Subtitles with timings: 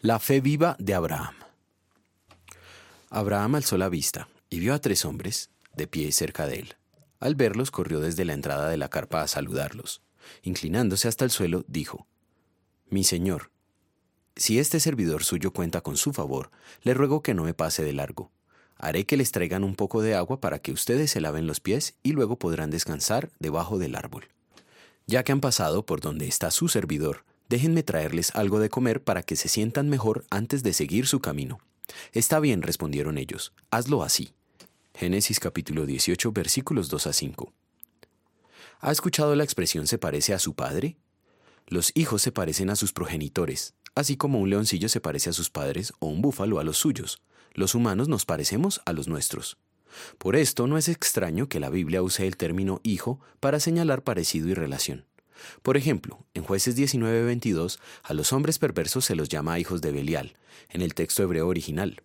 [0.00, 1.34] La fe viva de Abraham.
[3.10, 6.76] Abraham alzó la vista y vio a tres hombres de pie cerca de él.
[7.18, 10.00] Al verlos corrió desde la entrada de la carpa a saludarlos.
[10.42, 12.06] Inclinándose hasta el suelo, dijo,
[12.88, 13.50] Mi señor,
[14.36, 16.52] si este servidor suyo cuenta con su favor,
[16.82, 18.30] le ruego que no me pase de largo.
[18.76, 21.96] Haré que les traigan un poco de agua para que ustedes se laven los pies
[22.04, 24.28] y luego podrán descansar debajo del árbol.
[25.08, 29.22] Ya que han pasado por donde está su servidor, déjenme traerles algo de comer para
[29.22, 31.58] que se sientan mejor antes de seguir su camino.
[32.12, 34.32] Está bien, respondieron ellos, hazlo así.
[34.94, 37.52] Génesis capítulo 18 versículos 2 a 5.
[38.80, 40.96] ¿Ha escuchado la expresión se parece a su padre?
[41.66, 45.50] Los hijos se parecen a sus progenitores, así como un leoncillo se parece a sus
[45.50, 47.20] padres o un búfalo a los suyos.
[47.52, 49.58] Los humanos nos parecemos a los nuestros.
[50.18, 54.48] Por esto no es extraño que la Biblia use el término hijo para señalar parecido
[54.48, 55.07] y relación.
[55.62, 60.34] Por ejemplo, en jueces 19:22, a los hombres perversos se los llama hijos de Belial,
[60.70, 62.02] en el texto hebreo original.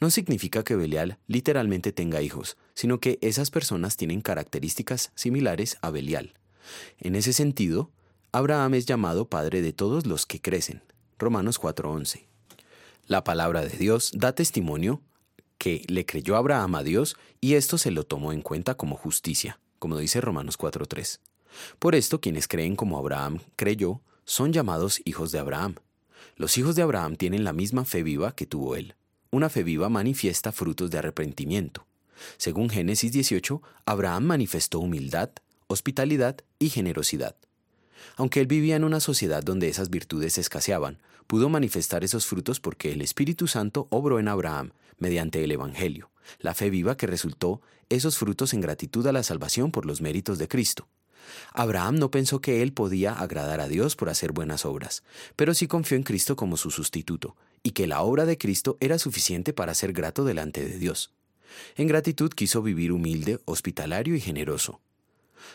[0.00, 5.90] No significa que Belial literalmente tenga hijos, sino que esas personas tienen características similares a
[5.90, 6.34] Belial.
[7.00, 7.90] En ese sentido,
[8.32, 10.82] Abraham es llamado padre de todos los que crecen.
[11.18, 12.26] Romanos 4:11.
[13.06, 15.00] La palabra de Dios da testimonio
[15.58, 19.58] que le creyó Abraham a Dios y esto se lo tomó en cuenta como justicia,
[19.78, 21.20] como dice Romanos 4:3.
[21.78, 25.76] Por esto quienes creen como Abraham creyó son llamados hijos de Abraham.
[26.36, 28.94] Los hijos de Abraham tienen la misma fe viva que tuvo él.
[29.30, 31.86] Una fe viva manifiesta frutos de arrepentimiento.
[32.36, 35.30] Según Génesis 18, Abraham manifestó humildad,
[35.66, 37.36] hospitalidad y generosidad.
[38.16, 42.92] Aunque él vivía en una sociedad donde esas virtudes escaseaban, pudo manifestar esos frutos porque
[42.92, 48.16] el Espíritu Santo obró en Abraham mediante el Evangelio, la fe viva que resultó esos
[48.16, 50.88] frutos en gratitud a la salvación por los méritos de Cristo.
[51.52, 55.02] Abraham no pensó que él podía agradar a Dios por hacer buenas obras,
[55.36, 58.98] pero sí confió en Cristo como su sustituto, y que la obra de Cristo era
[58.98, 61.12] suficiente para ser grato delante de Dios.
[61.76, 64.80] En gratitud quiso vivir humilde, hospitalario y generoso.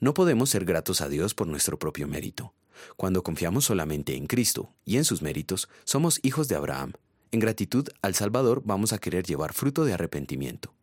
[0.00, 2.54] No podemos ser gratos a Dios por nuestro propio mérito.
[2.96, 6.92] Cuando confiamos solamente en Cristo y en sus méritos, somos hijos de Abraham.
[7.30, 10.74] En gratitud al Salvador vamos a querer llevar fruto de arrepentimiento.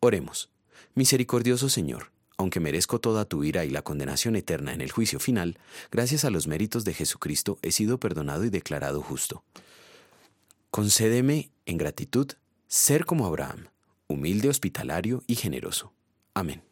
[0.00, 0.50] Oremos.
[0.94, 5.58] Misericordioso Señor, aunque merezco toda tu ira y la condenación eterna en el juicio final,
[5.90, 9.44] gracias a los méritos de Jesucristo he sido perdonado y declarado justo.
[10.70, 12.32] Concédeme, en gratitud,
[12.66, 13.68] ser como Abraham,
[14.08, 15.92] humilde, hospitalario y generoso.
[16.34, 16.71] Amén.